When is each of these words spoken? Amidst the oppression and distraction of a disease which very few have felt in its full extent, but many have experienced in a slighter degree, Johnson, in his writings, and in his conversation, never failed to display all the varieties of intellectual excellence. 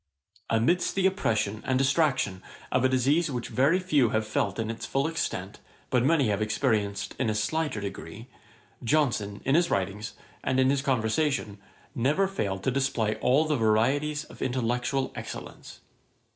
Amidst 0.49 0.95
the 0.95 1.05
oppression 1.05 1.61
and 1.63 1.77
distraction 1.77 2.41
of 2.71 2.83
a 2.83 2.89
disease 2.89 3.29
which 3.29 3.49
very 3.49 3.77
few 3.79 4.09
have 4.09 4.25
felt 4.27 4.57
in 4.57 4.71
its 4.71 4.83
full 4.83 5.05
extent, 5.05 5.59
but 5.91 6.03
many 6.03 6.29
have 6.29 6.41
experienced 6.41 7.13
in 7.19 7.29
a 7.29 7.35
slighter 7.35 7.79
degree, 7.81 8.27
Johnson, 8.83 9.41
in 9.45 9.53
his 9.53 9.69
writings, 9.69 10.13
and 10.43 10.59
in 10.59 10.71
his 10.71 10.81
conversation, 10.81 11.59
never 11.93 12.27
failed 12.27 12.63
to 12.63 12.71
display 12.71 13.17
all 13.17 13.45
the 13.45 13.57
varieties 13.57 14.23
of 14.23 14.41
intellectual 14.41 15.11
excellence. 15.13 15.81